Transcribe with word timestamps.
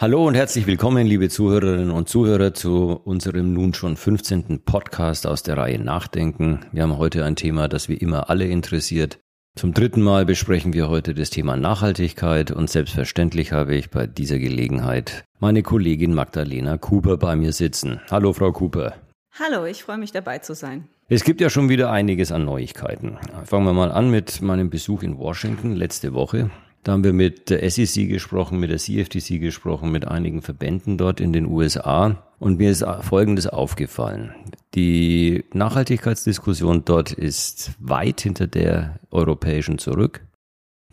Hallo 0.00 0.24
und 0.24 0.36
herzlich 0.36 0.68
willkommen, 0.68 1.08
liebe 1.08 1.28
Zuhörerinnen 1.28 1.90
und 1.90 2.08
Zuhörer, 2.08 2.54
zu 2.54 3.00
unserem 3.02 3.52
nun 3.52 3.74
schon 3.74 3.96
15. 3.96 4.60
Podcast 4.64 5.26
aus 5.26 5.42
der 5.42 5.56
Reihe 5.56 5.80
Nachdenken. 5.80 6.60
Wir 6.70 6.84
haben 6.84 6.98
heute 6.98 7.24
ein 7.24 7.34
Thema, 7.34 7.66
das 7.66 7.88
wie 7.88 7.96
immer 7.96 8.30
alle 8.30 8.46
interessiert. 8.46 9.18
Zum 9.56 9.74
dritten 9.74 10.00
Mal 10.02 10.24
besprechen 10.24 10.72
wir 10.72 10.88
heute 10.88 11.14
das 11.14 11.30
Thema 11.30 11.56
Nachhaltigkeit 11.56 12.52
und 12.52 12.70
selbstverständlich 12.70 13.50
habe 13.50 13.74
ich 13.74 13.90
bei 13.90 14.06
dieser 14.06 14.38
Gelegenheit 14.38 15.24
meine 15.40 15.64
Kollegin 15.64 16.14
Magdalena 16.14 16.78
Cooper 16.78 17.16
bei 17.16 17.34
mir 17.34 17.52
sitzen. 17.52 18.00
Hallo, 18.08 18.32
Frau 18.32 18.52
Cooper. 18.52 18.94
Hallo, 19.32 19.64
ich 19.64 19.82
freue 19.82 19.98
mich 19.98 20.12
dabei 20.12 20.38
zu 20.38 20.54
sein. 20.54 20.86
Es 21.08 21.24
gibt 21.24 21.40
ja 21.40 21.50
schon 21.50 21.70
wieder 21.70 21.90
einiges 21.90 22.30
an 22.30 22.44
Neuigkeiten. 22.44 23.18
Fangen 23.46 23.64
wir 23.64 23.72
mal 23.72 23.90
an 23.90 24.12
mit 24.12 24.42
meinem 24.42 24.70
Besuch 24.70 25.02
in 25.02 25.18
Washington 25.18 25.74
letzte 25.74 26.14
Woche. 26.14 26.50
Da 26.88 26.92
haben 26.92 27.04
wir 27.04 27.12
mit 27.12 27.50
der 27.50 27.70
SEC 27.70 28.08
gesprochen, 28.08 28.58
mit 28.58 28.70
der 28.70 28.78
CFTC 28.78 29.38
gesprochen, 29.40 29.92
mit 29.92 30.08
einigen 30.08 30.40
Verbänden 30.40 30.96
dort 30.96 31.20
in 31.20 31.34
den 31.34 31.44
USA. 31.44 32.26
Und 32.38 32.56
mir 32.56 32.70
ist 32.70 32.82
Folgendes 33.02 33.46
aufgefallen. 33.46 34.32
Die 34.74 35.44
Nachhaltigkeitsdiskussion 35.52 36.86
dort 36.86 37.12
ist 37.12 37.72
weit 37.78 38.22
hinter 38.22 38.46
der 38.46 39.00
europäischen 39.10 39.76
zurück. 39.76 40.24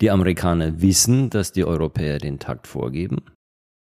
Die 0.01 0.11
Amerikaner 0.11 0.81
wissen, 0.81 1.29
dass 1.29 1.53
die 1.53 1.63
Europäer 1.63 2.17
den 2.17 2.39
Takt 2.39 2.67
vorgeben. 2.67 3.21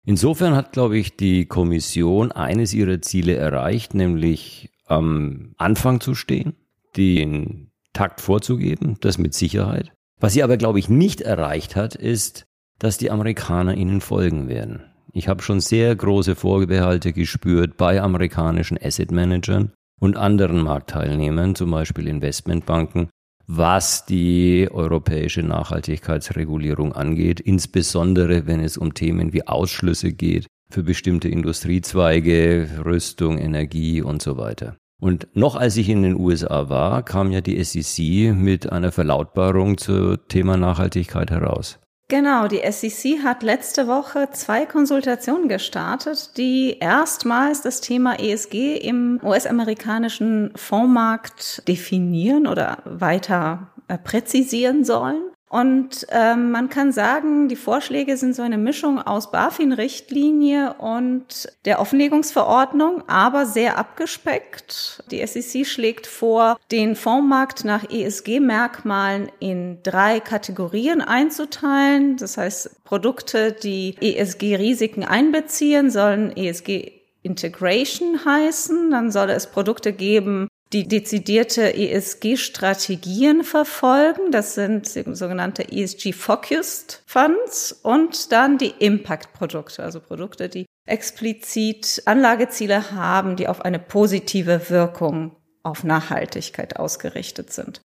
Insofern 0.06 0.56
hat, 0.56 0.72
glaube 0.72 0.96
ich, 0.96 1.14
die 1.14 1.44
Kommission 1.44 2.32
eines 2.32 2.72
ihrer 2.72 3.02
Ziele 3.02 3.36
erreicht, 3.36 3.92
nämlich 3.92 4.70
am 4.86 5.52
Anfang 5.58 6.00
zu 6.00 6.14
stehen, 6.14 6.54
den 6.96 7.70
Takt 7.92 8.22
vorzugeben, 8.22 8.96
das 9.02 9.18
mit 9.18 9.34
Sicherheit. 9.34 9.92
Was 10.20 10.32
sie 10.32 10.42
aber, 10.42 10.56
glaube 10.56 10.78
ich, 10.78 10.88
nicht 10.88 11.20
erreicht 11.20 11.76
hat, 11.76 11.94
ist, 11.94 12.44
dass 12.78 12.98
die 12.98 13.10
Amerikaner 13.10 13.74
ihnen 13.74 14.00
folgen 14.00 14.48
werden. 14.48 14.82
Ich 15.12 15.28
habe 15.28 15.42
schon 15.42 15.60
sehr 15.60 15.94
große 15.94 16.34
Vorbehalte 16.34 17.12
gespürt 17.12 17.76
bei 17.76 18.00
amerikanischen 18.00 18.78
Asset 18.80 19.10
Managern 19.10 19.72
und 20.00 20.16
anderen 20.16 20.60
Marktteilnehmern, 20.62 21.54
zum 21.54 21.70
Beispiel 21.70 22.06
Investmentbanken, 22.06 23.08
was 23.46 24.04
die 24.04 24.68
europäische 24.70 25.42
Nachhaltigkeitsregulierung 25.42 26.92
angeht, 26.92 27.40
insbesondere 27.40 28.46
wenn 28.46 28.60
es 28.60 28.76
um 28.76 28.94
Themen 28.94 29.32
wie 29.32 29.46
Ausschlüsse 29.46 30.12
geht 30.12 30.46
für 30.70 30.82
bestimmte 30.82 31.28
Industriezweige, 31.28 32.68
Rüstung, 32.84 33.38
Energie 33.38 34.02
und 34.02 34.20
so 34.20 34.36
weiter. 34.36 34.76
Und 35.00 35.28
noch 35.34 35.54
als 35.54 35.76
ich 35.76 35.88
in 35.88 36.02
den 36.02 36.18
USA 36.18 36.68
war, 36.68 37.02
kam 37.04 37.30
ja 37.30 37.40
die 37.40 37.62
SEC 37.62 38.34
mit 38.34 38.70
einer 38.72 38.90
Verlautbarung 38.90 39.78
zum 39.78 40.18
Thema 40.28 40.56
Nachhaltigkeit 40.56 41.30
heraus. 41.30 41.78
Genau, 42.10 42.48
die 42.48 42.62
SEC 42.70 43.22
hat 43.22 43.42
letzte 43.42 43.86
Woche 43.86 44.30
zwei 44.32 44.64
Konsultationen 44.64 45.46
gestartet, 45.46 46.38
die 46.38 46.78
erstmals 46.80 47.60
das 47.60 47.82
Thema 47.82 48.18
ESG 48.18 48.78
im 48.78 49.20
US-amerikanischen 49.22 50.50
Fondsmarkt 50.56 51.68
definieren 51.68 52.46
oder 52.46 52.78
weiter 52.86 53.68
äh, 53.88 53.98
präzisieren 53.98 54.84
sollen. 54.84 55.20
Und 55.48 56.06
ähm, 56.10 56.50
man 56.50 56.68
kann 56.68 56.92
sagen, 56.92 57.48
die 57.48 57.56
Vorschläge 57.56 58.16
sind 58.16 58.34
so 58.34 58.42
eine 58.42 58.58
Mischung 58.58 59.00
aus 59.00 59.30
BaFin-Richtlinie 59.30 60.74
und 60.74 61.48
der 61.64 61.80
Offenlegungsverordnung, 61.80 63.02
aber 63.08 63.46
sehr 63.46 63.78
abgespeckt. 63.78 65.02
Die 65.10 65.26
SEC 65.26 65.66
schlägt 65.66 66.06
vor, 66.06 66.58
den 66.70 66.96
Fondsmarkt 66.96 67.64
nach 67.64 67.88
ESG-Merkmalen 67.90 69.30
in 69.40 69.82
drei 69.82 70.20
Kategorien 70.20 71.00
einzuteilen. 71.00 72.16
Das 72.18 72.36
heißt, 72.36 72.84
Produkte, 72.84 73.52
die 73.52 73.96
ESG-Risiken 74.00 75.04
einbeziehen, 75.04 75.90
sollen 75.90 76.36
ESG 76.36 76.98
Integration 77.22 78.24
heißen. 78.24 78.90
Dann 78.90 79.10
soll 79.10 79.30
es 79.30 79.46
Produkte 79.46 79.92
geben, 79.92 80.47
die 80.72 80.86
dezidierte 80.86 81.74
ESG-Strategien 81.74 83.42
verfolgen. 83.42 84.30
Das 84.30 84.54
sind 84.54 84.86
sogenannte 84.86 85.70
ESG-Focused 85.72 87.02
Funds 87.06 87.72
und 87.72 88.32
dann 88.32 88.58
die 88.58 88.74
Impact-Produkte, 88.78 89.82
also 89.82 90.00
Produkte, 90.00 90.48
die 90.48 90.66
explizit 90.86 92.02
Anlageziele 92.06 92.92
haben, 92.92 93.36
die 93.36 93.48
auf 93.48 93.64
eine 93.64 93.78
positive 93.78 94.70
Wirkung 94.70 95.36
auf 95.62 95.84
Nachhaltigkeit 95.84 96.76
ausgerichtet 96.76 97.52
sind. 97.52 97.80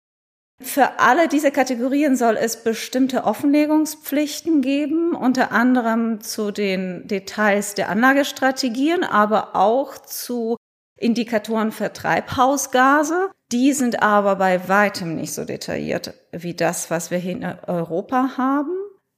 Für 0.61 1.00
alle 1.00 1.27
diese 1.27 1.51
Kategorien 1.51 2.15
soll 2.15 2.38
es 2.38 2.63
bestimmte 2.63 3.25
Offenlegungspflichten 3.25 4.61
geben, 4.61 5.13
unter 5.13 5.51
anderem 5.51 6.21
zu 6.21 6.51
den 6.51 7.07
Details 7.07 7.73
der 7.73 7.89
Anlagestrategien, 7.89 9.03
aber 9.03 9.55
auch 9.55 9.97
zu 9.97 10.55
Indikatoren 11.03 11.71
für 11.71 11.93
Treibhausgase. 11.93 13.29
Die 13.51 13.73
sind 13.73 14.01
aber 14.01 14.37
bei 14.37 14.67
weitem 14.67 15.15
nicht 15.15 15.33
so 15.33 15.45
detailliert 15.45 16.13
wie 16.31 16.55
das, 16.55 16.89
was 16.89 17.11
wir 17.11 17.17
hier 17.19 17.33
in 17.33 17.43
Europa 17.43 18.37
haben. 18.37 18.71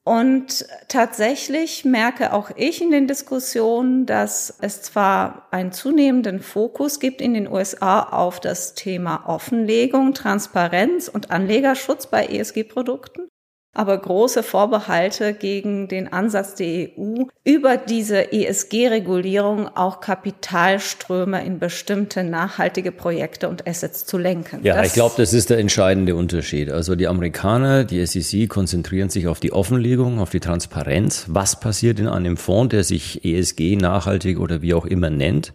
Und 0.08 0.68
tatsächlich 0.88 1.84
merke 1.84 2.32
auch 2.32 2.52
ich 2.56 2.80
in 2.80 2.92
den 2.92 3.08
Diskussionen, 3.08 4.06
dass 4.06 4.56
es 4.62 4.84
zwar 4.84 5.48
einen 5.50 5.72
zunehmenden 5.72 6.42
Fokus 6.42 7.00
gibt 7.00 7.22
in 7.22 7.34
den 7.34 7.52
USA 7.52 8.04
auf 8.04 8.40
das 8.40 8.76
Thema 8.76 9.28
Offenlegung, 9.28 10.14
Transparenz 10.14 11.08
und 11.08 11.32
Anlegerschutz 11.32 12.06
bei 12.06 12.28
ESG-Produkten, 12.28 13.28
aber 13.76 13.98
große 13.98 14.42
Vorbehalte 14.42 15.34
gegen 15.34 15.88
den 15.88 16.12
Ansatz 16.12 16.56
der 16.56 16.90
EU, 16.98 17.26
über 17.44 17.78
diese 17.78 18.32
ESG-Regulierung 18.32 19.68
auch 19.76 20.00
Kapitalströme 20.00 21.46
in 21.46 21.60
bestimmte 21.60 22.24
nachhaltige 22.24 22.92
Projekte 22.92 23.50
und 23.50 23.68
Assets 23.68 24.06
zu 24.06 24.18
lenken. 24.18 24.62
Ja, 24.64 24.78
das 24.78 24.88
ich 24.88 24.94
glaube, 24.94 25.16
das 25.18 25.34
ist 25.34 25.50
der 25.50 25.60
entscheidende 25.60 26.16
Unterschied. 26.16 26.72
Also 26.72 26.96
die 26.96 27.08
Amerikaner, 27.08 27.84
die 27.84 28.04
SEC 28.06 28.50
konzentrieren 28.50 29.10
sich 29.10 29.28
auf 29.28 29.42
die 29.42 29.52
Offenlegung, 29.52 30.20
auf 30.20 30.30
die 30.30 30.40
Transparenz. 30.40 31.26
Was 31.28 31.60
passiert 31.60 32.00
in 32.00 32.08
einem 32.08 32.38
Fonds, 32.38 32.72
der 32.72 32.86
sich 32.86 33.26
ESG 33.26 33.76
nachhaltig 33.76 34.40
oder 34.40 34.62
wie 34.62 34.74
auch 34.74 34.86
immer 34.86 35.10
nennt? 35.10 35.52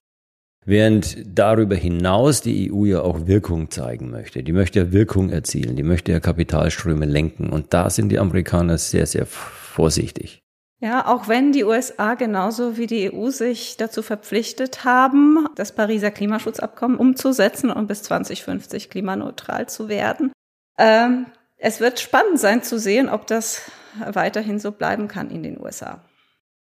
Während 0.71 1.17
darüber 1.27 1.75
hinaus 1.75 2.43
die 2.43 2.71
EU 2.73 2.85
ja 2.85 3.01
auch 3.03 3.27
Wirkung 3.27 3.73
zeigen 3.73 4.09
möchte. 4.13 4.45
Die 4.45 4.53
möchte 4.53 4.79
ja 4.79 4.93
Wirkung 4.93 5.29
erzielen, 5.29 5.75
die 5.75 5.83
möchte 5.83 6.13
ja 6.13 6.21
Kapitalströme 6.21 7.07
lenken. 7.07 7.51
Und 7.51 7.75
da 7.75 7.91
sind 7.91 8.11
die 8.11 8.21
Amerikaner 8.21 8.79
sehr, 8.79 9.07
sehr 9.07 9.27
vorsichtig. 9.27 10.39
Ja, 10.79 11.09
auch 11.09 11.27
wenn 11.27 11.51
die 11.51 11.65
USA 11.65 12.15
genauso 12.15 12.77
wie 12.77 12.87
die 12.87 13.13
EU 13.13 13.31
sich 13.31 13.79
dazu 13.79 14.01
verpflichtet 14.01 14.85
haben, 14.85 15.49
das 15.57 15.75
Pariser 15.75 16.13
Klimaschutzabkommen 16.13 16.99
umzusetzen 16.99 17.71
und 17.71 17.89
bis 17.89 18.05
2050 18.05 18.91
klimaneutral 18.91 19.69
zu 19.69 19.89
werden. 19.89 20.31
Ähm, 20.79 21.27
es 21.57 21.81
wird 21.81 21.99
spannend 21.99 22.39
sein 22.39 22.63
zu 22.63 22.79
sehen, 22.79 23.09
ob 23.09 23.27
das 23.27 23.69
weiterhin 24.13 24.61
so 24.61 24.71
bleiben 24.71 25.09
kann 25.09 25.31
in 25.31 25.43
den 25.43 25.61
USA. 25.61 26.01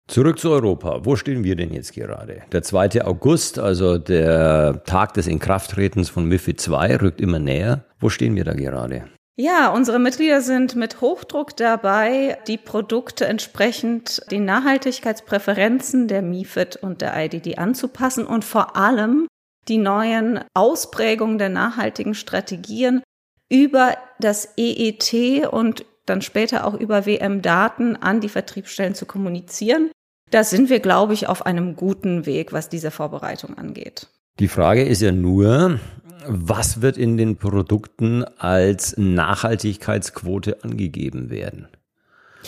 Zurück 0.09 0.39
zu 0.39 0.51
Europa. 0.51 1.05
Wo 1.05 1.17
stehen 1.17 1.45
wir 1.45 1.55
denn 1.55 1.71
jetzt 1.71 1.93
gerade? 1.93 2.41
Der 2.51 2.63
2. 2.63 3.05
August, 3.05 3.59
also 3.59 3.99
der 3.99 4.83
Tag 4.85 5.13
des 5.13 5.27
Inkrafttretens 5.27 6.09
von 6.09 6.25
MIFID 6.25 6.67
II, 6.67 6.95
rückt 6.95 7.21
immer 7.21 7.39
näher. 7.39 7.85
Wo 8.01 8.09
stehen 8.09 8.35
wir 8.35 8.45
da 8.45 8.55
gerade? 8.55 9.05
Ja, 9.37 9.69
unsere 9.69 9.99
Mitglieder 9.99 10.41
sind 10.41 10.77
mit 10.77 11.03
Hochdruck 11.03 11.57
dabei, 11.59 12.39
die 12.49 12.57
Produkte 12.57 13.27
entsprechend 13.27 14.23
den 14.31 14.47
Nachhaltigkeitspräferenzen 14.47 16.09
der 16.09 16.23
MIFID 16.23 16.77
und 16.77 17.03
der 17.03 17.15
IDD 17.23 17.59
anzupassen 17.59 18.27
und 18.27 18.47
vor 18.47 18.77
allem 18.77 19.29
die 19.69 19.79
neuen 19.79 20.41
Ausprägungen 20.55 21.37
der 21.37 21.51
nachhaltigen 21.51 22.15
Strategien 22.15 23.03
über 23.51 23.95
das 24.19 24.55
EET 24.57 25.47
und 25.53 25.85
dann 26.07 26.23
später 26.23 26.67
auch 26.67 26.75
über 26.75 27.05
WM-Daten 27.05 27.97
an 27.97 28.21
die 28.21 28.31
Vertriebsstellen 28.31 28.95
zu 28.95 29.05
kommunizieren. 29.05 29.91
Da 30.31 30.45
sind 30.45 30.71
wir, 30.71 30.81
glaube 30.81 31.15
ich, 31.15 31.29
auf 31.29 31.47
einem 31.47 31.77
guten 31.77 32.27
Weg, 32.27 32.53
was 32.53 32.69
diese 32.69 32.91
Vorbereitung 32.91 33.57
angeht. 33.57 34.09
Die 34.39 34.49
Frage 34.49 34.85
ist 34.85 35.03
ja 35.03 35.13
nur, 35.13 35.81
was 36.27 36.83
wird 36.83 36.97
in 36.97 37.17
den 37.17 37.37
Produkten 37.37 38.25
als 38.39 38.97
Nachhaltigkeitsquote 38.97 40.63
angegeben 40.63 41.31
werden? 41.31 41.69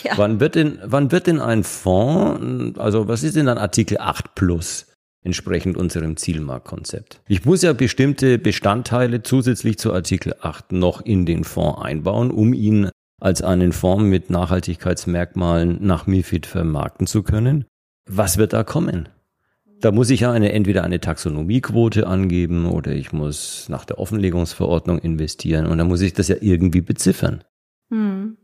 Ja. 0.03 0.13
Wann 0.15 0.39
wird 0.39 0.55
denn, 0.55 0.79
wann 0.83 1.11
wird 1.11 1.27
denn 1.27 1.39
ein 1.39 1.63
Fonds, 1.63 2.79
also 2.79 3.07
was 3.07 3.23
ist 3.23 3.35
denn 3.35 3.47
dann 3.47 3.57
Artikel 3.57 3.97
8 3.99 4.35
plus? 4.35 4.87
entsprechend 5.23 5.77
unserem 5.77 6.17
Zielmarktkonzept. 6.17 7.21
Ich 7.27 7.45
muss 7.45 7.61
ja 7.61 7.73
bestimmte 7.73 8.39
Bestandteile 8.39 9.21
zusätzlich 9.21 9.77
zu 9.77 9.93
Artikel 9.93 10.35
8 10.41 10.71
noch 10.71 11.01
in 11.01 11.25
den 11.25 11.43
Fonds 11.43 11.81
einbauen, 11.81 12.31
um 12.31 12.53
ihn 12.53 12.89
als 13.19 13.43
einen 13.43 13.71
Fonds 13.71 14.03
mit 14.03 14.31
Nachhaltigkeitsmerkmalen 14.31 15.77
nach 15.85 16.07
MIFID 16.07 16.47
vermarkten 16.47 17.05
zu 17.05 17.21
können. 17.21 17.65
Was 18.13 18.37
wird 18.37 18.51
da 18.51 18.65
kommen? 18.65 19.07
Da 19.79 19.91
muss 19.91 20.09
ich 20.09 20.19
ja 20.19 20.33
eine, 20.33 20.51
entweder 20.51 20.83
eine 20.83 20.99
Taxonomiequote 20.99 22.07
angeben 22.07 22.65
oder 22.65 22.91
ich 22.91 23.13
muss 23.13 23.69
nach 23.69 23.85
der 23.85 23.99
Offenlegungsverordnung 23.99 24.99
investieren 24.99 25.65
und 25.65 25.77
dann 25.77 25.87
muss 25.87 26.01
ich 26.01 26.13
das 26.13 26.27
ja 26.27 26.35
irgendwie 26.41 26.81
beziffern. 26.81 27.45
Hm. 27.89 28.35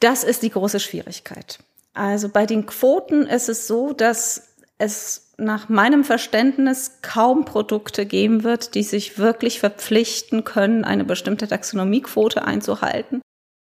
Das 0.00 0.24
ist 0.24 0.42
die 0.42 0.50
große 0.50 0.80
Schwierigkeit. 0.80 1.60
Also 1.94 2.28
bei 2.28 2.44
den 2.44 2.66
Quoten 2.66 3.22
ist 3.22 3.48
es 3.48 3.68
so, 3.68 3.92
dass 3.92 4.56
es 4.78 5.32
nach 5.38 5.68
meinem 5.68 6.02
Verständnis 6.02 6.98
kaum 7.02 7.44
Produkte 7.44 8.04
geben 8.04 8.42
wird, 8.42 8.74
die 8.74 8.82
sich 8.82 9.16
wirklich 9.16 9.60
verpflichten 9.60 10.42
können, 10.42 10.82
eine 10.84 11.04
bestimmte 11.04 11.46
Taxonomiequote 11.46 12.44
einzuhalten. 12.44 13.22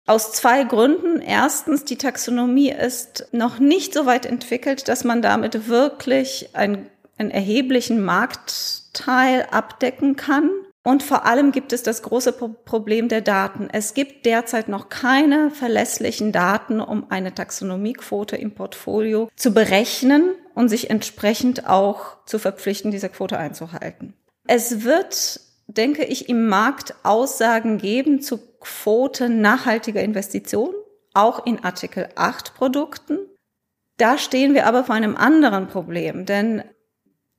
Aus 0.10 0.32
zwei 0.32 0.64
Gründen. 0.64 1.22
Erstens, 1.22 1.86
die 1.86 1.96
Taxonomie 1.96 2.72
ist 2.72 3.28
noch 3.32 3.60
nicht 3.60 3.94
so 3.94 4.08
weit 4.08 4.26
entwickelt, 4.26 4.88
dass 4.88 5.04
man 5.04 5.22
damit 5.22 5.68
wirklich 5.68 6.50
einen, 6.54 6.90
einen 7.20 7.30
erheblichen 7.30 8.04
Marktteil 8.04 9.46
abdecken 9.52 10.16
kann. 10.16 10.50
Und 10.84 11.04
vor 11.04 11.28
allem 11.28 11.52
gibt 11.52 11.74
es 11.74 11.84
das 11.84 12.02
große 12.02 12.32
Problem 12.32 13.08
der 13.08 13.22
Daten. 13.22 13.70
Es 13.72 13.94
gibt 13.94 14.26
derzeit 14.26 14.68
noch 14.68 14.90
keine 14.90 15.52
verlässlichen 15.52 16.32
Daten, 16.32 16.82
um 16.82 17.12
eine 17.12 17.36
Taxonomiequote 17.36 18.36
im 18.36 18.56
Portfolio 18.56 19.30
zu 19.36 19.54
berechnen 19.54 20.32
und 20.56 20.70
sich 20.70 20.90
entsprechend 20.90 21.70
auch 21.70 22.26
zu 22.26 22.40
verpflichten, 22.40 22.90
diese 22.90 23.10
Quote 23.10 23.38
einzuhalten. 23.38 24.16
Es 24.48 24.84
wird, 24.84 25.40
denke 25.70 26.04
ich, 26.04 26.30
im 26.30 26.48
Markt 26.48 26.96
Aussagen 27.04 27.78
geben 27.78 28.22
zu 28.22 28.40
Quote 28.60 29.30
nachhaltiger 29.30 30.02
Investitionen, 30.02 30.74
auch 31.14 31.46
in 31.46 31.64
Artikel 31.64 32.10
8 32.16 32.56
Produkten. 32.56 33.20
Da 33.98 34.18
stehen 34.18 34.54
wir 34.54 34.66
aber 34.66 34.84
vor 34.84 34.96
einem 34.96 35.16
anderen 35.16 35.68
Problem, 35.68 36.26
denn 36.26 36.64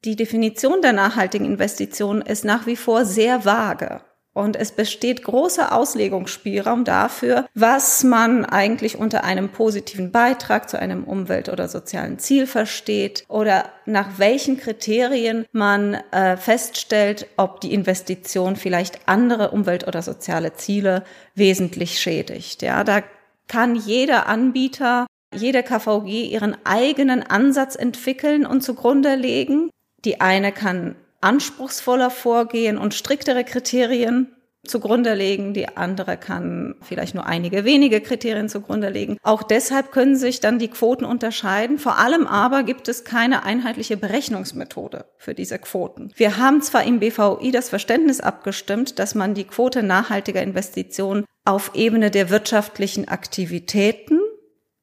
die 0.05 0.17
Definition 0.17 0.81
der 0.81 0.93
nachhaltigen 0.93 1.47
Investition 1.47 2.23
ist 2.23 2.45
nach 2.45 2.67
wie 2.67 2.77
vor 2.77 3.05
sehr 3.05 3.45
vage. 3.45 4.01
Und 4.33 4.55
es 4.55 4.71
besteht 4.73 5.25
großer 5.25 5.75
Auslegungsspielraum 5.75 6.85
dafür, 6.85 7.47
was 7.55 8.05
man 8.05 8.45
eigentlich 8.45 8.97
unter 8.97 9.25
einem 9.25 9.49
positiven 9.49 10.13
Beitrag 10.13 10.71
zu 10.71 10.79
einem 10.79 11.03
Umwelt- 11.03 11.49
oder 11.49 11.69
sozialen 11.69 12.21
Ziel 12.21 12.47
versteht 12.47 13.25
oder 13.29 13.71
nach 13.87 14.19
welchen 14.19 14.57
Kriterien 14.57 15.47
man 15.51 15.95
äh, 16.13 16.37
feststellt, 16.37 17.27
ob 17.37 17.61
die 17.61 17.75
Investition 17.75 18.55
vielleicht 18.55 19.09
andere 19.09 19.51
Umwelt- 19.51 19.89
oder 19.89 20.01
soziale 20.01 20.55
Ziele 20.55 21.03
wesentlich 21.35 21.99
schädigt. 21.99 22.63
Ja, 22.63 22.85
da 22.85 23.03
kann 23.49 23.75
jeder 23.75 24.29
Anbieter, 24.29 25.07
jede 25.35 25.65
KVG 25.65 26.27
ihren 26.27 26.57
eigenen 26.65 27.25
Ansatz 27.25 27.75
entwickeln 27.75 28.47
und 28.47 28.63
zugrunde 28.63 29.17
legen. 29.17 29.71
Die 30.05 30.21
eine 30.21 30.53
kann 30.53 30.95
anspruchsvoller 31.21 32.11
vorgehen 32.11 32.79
und 32.79 32.95
striktere 32.95 33.45
Kriterien 33.45 34.35
zugrunde 34.67 35.15
legen. 35.15 35.55
Die 35.55 35.77
andere 35.77 36.17
kann 36.17 36.75
vielleicht 36.83 37.15
nur 37.15 37.27
einige 37.27 37.65
wenige 37.65 38.01
Kriterien 38.01 38.49
zugrunde 38.49 38.91
legen. 38.91 39.17
Auch 39.23 39.43
deshalb 39.43 39.91
können 39.93 40.17
sich 40.17 40.41
dann 40.41 40.59
die 40.59 40.69
Quoten 40.69 41.05
unterscheiden. 41.05 41.79
Vor 41.79 41.99
allem 41.99 42.27
aber 42.27 42.63
gibt 42.63 42.89
es 42.89 43.05
keine 43.05 43.43
einheitliche 43.43 43.97
Berechnungsmethode 43.97 45.07
für 45.17 45.35
diese 45.35 45.59
Quoten. 45.59 46.13
Wir 46.15 46.37
haben 46.37 46.63
zwar 46.63 46.85
im 46.85 47.01
BVI 47.01 47.51
das 47.53 47.69
Verständnis 47.69 48.21
abgestimmt, 48.21 48.99
dass 48.99 49.15
man 49.15 49.35
die 49.35 49.45
Quote 49.45 49.83
nachhaltiger 49.83 50.43
Investitionen 50.43 51.25
auf 51.45 51.73
Ebene 51.75 52.11
der 52.11 52.31
wirtschaftlichen 52.31 53.09
Aktivitäten 53.09 54.21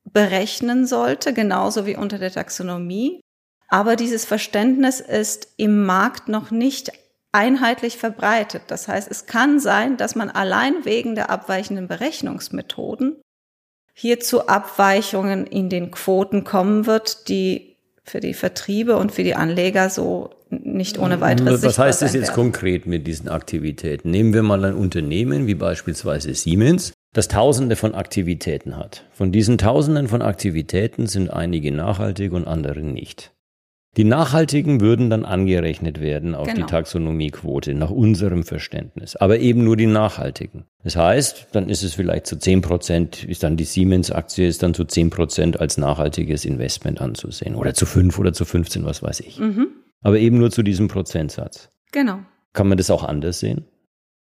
berechnen 0.05 0.87
sollte, 0.87 1.33
genauso 1.33 1.85
wie 1.85 1.95
unter 1.95 2.17
der 2.17 2.31
Taxonomie. 2.31 3.21
Aber 3.67 3.95
dieses 3.95 4.25
Verständnis 4.25 4.99
ist 4.99 5.49
im 5.57 5.85
Markt 5.85 6.29
noch 6.29 6.51
nicht 6.51 6.91
einheitlich 7.31 7.97
verbreitet. 7.97 8.63
Das 8.67 8.87
heißt, 8.87 9.09
es 9.11 9.25
kann 9.25 9.59
sein, 9.59 9.97
dass 9.97 10.15
man 10.15 10.29
allein 10.29 10.85
wegen 10.85 11.15
der 11.15 11.29
abweichenden 11.29 11.87
Berechnungsmethoden 11.87 13.17
hier 13.93 14.19
zu 14.19 14.47
Abweichungen 14.47 15.45
in 15.45 15.69
den 15.69 15.91
Quoten 15.91 16.43
kommen 16.43 16.85
wird, 16.85 17.29
die 17.29 17.77
für 18.03 18.19
die 18.19 18.33
Vertriebe 18.33 18.95
und 18.95 19.11
für 19.11 19.23
die 19.23 19.35
Anleger 19.35 19.89
so 19.89 20.29
nicht 20.49 20.97
ohne 20.97 21.19
weiteres. 21.19 21.63
Was 21.63 21.77
heißt 21.77 22.01
das 22.01 22.13
jetzt 22.13 22.31
konkret 22.31 22.85
mit 22.85 23.05
diesen 23.05 23.27
Aktivitäten? 23.27 24.11
Nehmen 24.11 24.33
wir 24.33 24.43
mal 24.43 24.63
ein 24.63 24.75
Unternehmen 24.75 25.45
wie 25.45 25.55
beispielsweise 25.55 26.33
Siemens, 26.33 26.93
das 27.13 27.27
Tausende 27.27 27.75
von 27.75 27.95
Aktivitäten 27.95 28.77
hat. 28.77 29.03
Von 29.11 29.31
diesen 29.31 29.57
Tausenden 29.57 30.07
von 30.07 30.21
Aktivitäten 30.21 31.07
sind 31.07 31.29
einige 31.31 31.71
nachhaltig 31.71 32.31
und 32.31 32.47
andere 32.47 32.81
nicht. 32.81 33.31
Die 33.97 34.03
nachhaltigen 34.03 34.79
würden 34.79 35.09
dann 35.09 35.25
angerechnet 35.25 35.99
werden 35.99 36.35
auf 36.35 36.47
genau. 36.47 36.59
die 36.59 36.71
Taxonomiequote 36.71 37.73
nach 37.73 37.89
unserem 37.89 38.43
Verständnis, 38.43 39.15
aber 39.15 39.39
eben 39.39 39.63
nur 39.63 39.75
die 39.75 39.87
nachhaltigen. 39.87 40.65
Das 40.83 40.95
heißt, 40.95 41.47
dann 41.53 41.67
ist 41.67 41.81
es 41.81 41.95
vielleicht 41.95 42.27
zu 42.27 42.37
10 42.37 42.61
Prozent, 42.61 43.23
ist 43.23 43.41
dann 43.41 43.57
die 43.57 43.63
Siemens-Aktie 43.63 44.47
ist 44.47 44.61
dann 44.61 44.75
zu 44.75 44.85
10 44.85 45.09
Prozent 45.09 45.59
als 45.59 45.79
nachhaltiges 45.79 46.45
Investment 46.45 47.01
anzusehen 47.01 47.55
oder 47.55 47.73
zu 47.73 47.87
5 47.87 48.19
oder 48.19 48.33
zu 48.33 48.45
15, 48.45 48.85
was 48.85 49.01
weiß 49.01 49.21
ich. 49.21 49.39
Mhm. 49.39 49.69
Aber 50.01 50.19
eben 50.19 50.37
nur 50.37 50.51
zu 50.51 50.61
diesem 50.61 50.87
Prozentsatz. 50.87 51.69
Genau. 51.91 52.19
Kann 52.53 52.67
man 52.67 52.77
das 52.77 52.91
auch 52.91 53.03
anders 53.03 53.39
sehen? 53.39 53.65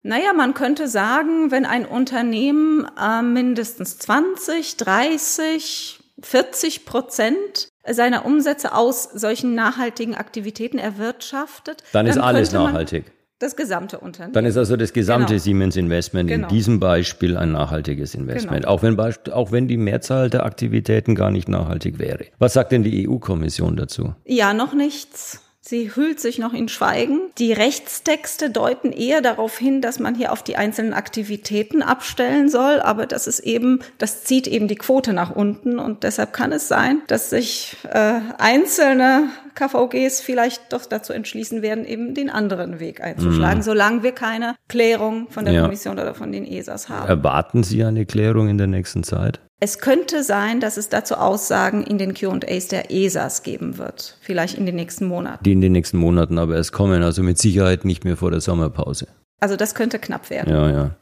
Naja, 0.02 0.32
man 0.32 0.54
könnte 0.54 0.86
sagen, 0.86 1.50
wenn 1.50 1.66
ein 1.66 1.84
Unternehmen 1.84 2.86
äh, 2.96 3.22
mindestens 3.22 3.98
20, 3.98 4.76
30, 4.76 5.98
40 6.22 6.84
Prozent 6.84 7.68
seiner 7.90 8.24
Umsätze 8.24 8.74
aus 8.74 9.04
solchen 9.04 9.54
nachhaltigen 9.54 10.14
Aktivitäten 10.14 10.78
erwirtschaftet. 10.78 11.82
Dann 11.92 12.06
ist 12.06 12.16
dann 12.16 12.24
alles 12.24 12.52
nachhaltig. 12.52 13.12
Das 13.38 13.54
gesamte 13.54 13.98
Unternehmen. 13.98 14.32
Dann 14.32 14.46
ist 14.46 14.56
also 14.56 14.76
das 14.76 14.94
gesamte 14.94 15.34
genau. 15.34 15.42
Siemens 15.42 15.76
Investment 15.76 16.30
genau. 16.30 16.48
in 16.48 16.54
diesem 16.54 16.80
Beispiel 16.80 17.36
ein 17.36 17.52
nachhaltiges 17.52 18.14
Investment, 18.14 18.62
genau. 18.62 18.72
auch, 18.72 18.82
wenn, 18.82 18.98
auch 18.98 19.52
wenn 19.52 19.68
die 19.68 19.76
Mehrzahl 19.76 20.30
der 20.30 20.46
Aktivitäten 20.46 21.14
gar 21.14 21.30
nicht 21.30 21.46
nachhaltig 21.46 21.98
wäre. 21.98 22.24
Was 22.38 22.54
sagt 22.54 22.72
denn 22.72 22.82
die 22.82 23.06
EU-Kommission 23.06 23.76
dazu? 23.76 24.14
Ja, 24.24 24.54
noch 24.54 24.72
nichts. 24.72 25.42
Sie 25.68 25.96
hüllt 25.96 26.20
sich 26.20 26.38
noch 26.38 26.52
in 26.52 26.68
Schweigen. 26.68 27.22
Die 27.38 27.52
Rechtstexte 27.52 28.50
deuten 28.50 28.92
eher 28.92 29.20
darauf 29.20 29.58
hin, 29.58 29.80
dass 29.80 29.98
man 29.98 30.14
hier 30.14 30.30
auf 30.30 30.44
die 30.44 30.54
einzelnen 30.54 30.92
Aktivitäten 30.92 31.82
abstellen 31.82 32.48
soll, 32.48 32.78
aber 32.78 33.06
das 33.06 33.26
ist 33.26 33.40
eben, 33.40 33.80
das 33.98 34.22
zieht 34.22 34.46
eben 34.46 34.68
die 34.68 34.76
Quote 34.76 35.12
nach 35.12 35.34
unten 35.34 35.80
und 35.80 36.04
deshalb 36.04 36.32
kann 36.32 36.52
es 36.52 36.68
sein, 36.68 37.02
dass 37.08 37.30
sich 37.30 37.76
äh, 37.90 38.20
einzelne 38.38 39.30
KVGs 39.56 40.20
vielleicht 40.20 40.72
doch 40.72 40.86
dazu 40.86 41.12
entschließen 41.12 41.62
werden, 41.62 41.84
eben 41.84 42.14
den 42.14 42.30
anderen 42.30 42.78
Weg 42.78 43.02
einzuschlagen, 43.02 43.58
mhm. 43.58 43.64
solange 43.64 44.02
wir 44.04 44.12
keine 44.12 44.54
Klärung 44.68 45.26
von 45.30 45.46
der 45.46 45.54
ja. 45.54 45.62
Kommission 45.62 45.98
oder 45.98 46.14
von 46.14 46.30
den 46.30 46.46
ESAs 46.46 46.88
haben. 46.88 47.08
Erwarten 47.08 47.64
Sie 47.64 47.82
eine 47.82 48.06
Klärung 48.06 48.48
in 48.48 48.58
der 48.58 48.68
nächsten 48.68 49.02
Zeit? 49.02 49.40
Es 49.58 49.78
könnte 49.78 50.22
sein, 50.22 50.60
dass 50.60 50.76
es 50.76 50.90
dazu 50.90 51.14
Aussagen 51.14 51.82
in 51.82 51.96
den 51.96 52.12
Q&As 52.12 52.68
der 52.68 52.90
ESAs 52.90 53.42
geben 53.42 53.78
wird. 53.78 54.18
Vielleicht 54.20 54.58
in 54.58 54.66
den 54.66 54.76
nächsten 54.76 55.06
Monaten. 55.06 55.42
Die 55.44 55.52
in 55.52 55.62
den 55.62 55.72
nächsten 55.72 55.96
Monaten 55.96 56.38
aber 56.38 56.56
erst 56.56 56.72
kommen. 56.72 57.02
Also 57.02 57.22
mit 57.22 57.38
Sicherheit 57.38 57.86
nicht 57.86 58.04
mehr 58.04 58.18
vor 58.18 58.30
der 58.30 58.42
Sommerpause. 58.42 59.08
Also 59.40 59.56
das 59.56 59.74
könnte 59.74 59.98
knapp 59.98 60.28
werden. 60.28 60.52
Ja, 60.52 60.70
ja. 60.70 60.96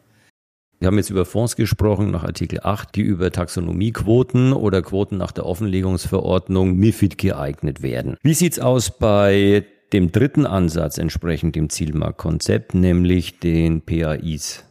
Wir 0.78 0.86
haben 0.86 0.98
jetzt 0.98 1.10
über 1.10 1.24
Fonds 1.24 1.56
gesprochen 1.56 2.12
nach 2.12 2.22
Artikel 2.22 2.60
8, 2.62 2.94
die 2.94 3.00
über 3.00 3.32
Taxonomiequoten 3.32 4.52
oder 4.52 4.82
Quoten 4.82 5.16
nach 5.16 5.32
der 5.32 5.46
Offenlegungsverordnung 5.46 6.76
MIFID 6.76 7.18
geeignet 7.18 7.82
werden. 7.82 8.16
Wie 8.22 8.34
sieht's 8.34 8.60
aus 8.60 8.90
bei 8.90 9.64
dem 9.92 10.12
dritten 10.12 10.46
Ansatz 10.46 10.98
entsprechend 10.98 11.56
dem 11.56 11.70
Zielmarktkonzept, 11.70 12.74
nämlich 12.74 13.40
den 13.40 13.82
PAIs? 13.82 14.64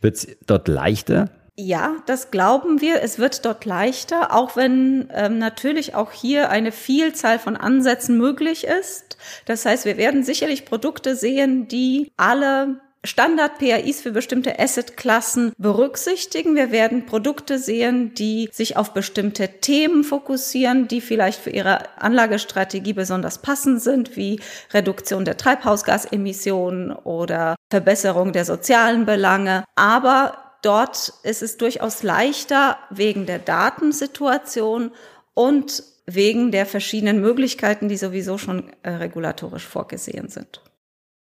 Wird's 0.00 0.26
dort 0.46 0.66
leichter? 0.66 1.30
Ja, 1.62 1.96
das 2.06 2.30
glauben 2.30 2.80
wir. 2.80 3.02
Es 3.02 3.18
wird 3.18 3.44
dort 3.44 3.66
leichter, 3.66 4.32
auch 4.34 4.56
wenn 4.56 5.10
ähm, 5.12 5.36
natürlich 5.36 5.94
auch 5.94 6.10
hier 6.10 6.48
eine 6.48 6.72
Vielzahl 6.72 7.38
von 7.38 7.54
Ansätzen 7.54 8.16
möglich 8.16 8.64
ist. 8.64 9.18
Das 9.44 9.66
heißt, 9.66 9.84
wir 9.84 9.98
werden 9.98 10.24
sicherlich 10.24 10.64
Produkte 10.64 11.16
sehen, 11.16 11.68
die 11.68 12.12
alle 12.16 12.80
Standard-PAIs 13.04 14.00
für 14.00 14.12
bestimmte 14.12 14.58
Asset-Klassen 14.58 15.52
berücksichtigen. 15.58 16.54
Wir 16.54 16.70
werden 16.70 17.04
Produkte 17.04 17.58
sehen, 17.58 18.14
die 18.14 18.48
sich 18.52 18.78
auf 18.78 18.94
bestimmte 18.94 19.60
Themen 19.60 20.02
fokussieren, 20.02 20.88
die 20.88 21.02
vielleicht 21.02 21.40
für 21.40 21.50
ihre 21.50 22.00
Anlagestrategie 22.00 22.94
besonders 22.94 23.42
passend 23.42 23.82
sind, 23.82 24.16
wie 24.16 24.40
Reduktion 24.72 25.26
der 25.26 25.36
Treibhausgasemissionen 25.36 26.92
oder 26.92 27.56
Verbesserung 27.70 28.32
der 28.32 28.46
sozialen 28.46 29.04
Belange. 29.04 29.64
Aber 29.76 30.49
Dort 30.62 31.12
ist 31.22 31.42
es 31.42 31.56
durchaus 31.56 32.02
leichter 32.02 32.76
wegen 32.90 33.26
der 33.26 33.38
Datensituation 33.38 34.92
und 35.34 35.82
wegen 36.06 36.50
der 36.50 36.66
verschiedenen 36.66 37.20
Möglichkeiten, 37.20 37.88
die 37.88 37.96
sowieso 37.96 38.36
schon 38.36 38.70
äh, 38.82 38.90
regulatorisch 38.90 39.66
vorgesehen 39.66 40.28
sind. 40.28 40.62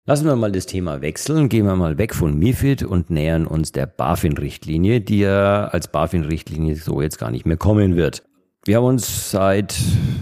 Lassen 0.09 0.27
wir 0.27 0.37
mal 0.37 0.53
das 0.53 0.67
Thema 0.67 1.01
wechseln, 1.01 1.49
gehen 1.49 1.67
wir 1.67 1.75
mal 1.75 1.99
weg 1.99 2.15
von 2.15 2.39
MIFID 2.39 2.85
und 2.85 3.11
nähern 3.11 3.45
uns 3.45 3.73
der 3.73 3.87
BaFin-Richtlinie, 3.87 5.01
die 5.01 5.19
ja 5.19 5.67
als 5.67 5.89
BaFin-Richtlinie 5.89 6.77
so 6.77 7.03
jetzt 7.03 7.19
gar 7.19 7.33
nicht 7.33 7.45
mehr 7.45 7.57
kommen 7.57 7.97
wird. 7.97 8.23
Wir 8.65 8.77
haben 8.77 8.85
uns 8.85 9.31
seit 9.31 9.77